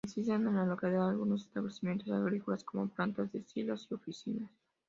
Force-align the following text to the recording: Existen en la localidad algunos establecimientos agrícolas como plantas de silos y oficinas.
Existen 0.03 0.47
en 0.47 0.55
la 0.55 0.65
localidad 0.65 1.09
algunos 1.11 1.41
establecimientos 1.41 2.09
agrícolas 2.09 2.63
como 2.63 2.87
plantas 2.87 3.31
de 3.31 3.43
silos 3.43 3.85
y 3.87 3.93
oficinas. 3.93 4.49